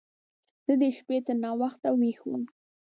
[0.65, 2.43] زه د شپې تر ناوخته ويښ وم.